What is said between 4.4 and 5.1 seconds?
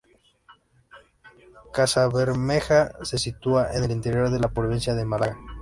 provincia de